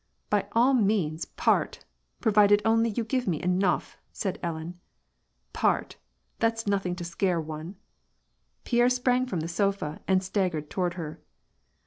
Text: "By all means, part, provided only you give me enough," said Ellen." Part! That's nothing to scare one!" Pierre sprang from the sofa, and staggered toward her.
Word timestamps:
"By 0.31 0.47
all 0.53 0.73
means, 0.73 1.25
part, 1.25 1.85
provided 2.21 2.63
only 2.65 2.89
you 2.89 3.03
give 3.03 3.27
me 3.27 3.39
enough," 3.39 3.97
said 4.11 4.39
Ellen." 4.41 4.79
Part! 5.63 5.97
That's 6.39 6.65
nothing 6.65 6.95
to 6.95 7.03
scare 7.03 7.39
one!" 7.39 7.75
Pierre 8.65 8.89
sprang 8.89 9.27
from 9.27 9.41
the 9.41 9.47
sofa, 9.47 10.01
and 10.07 10.23
staggered 10.23 10.71
toward 10.71 10.95
her. 10.95 11.21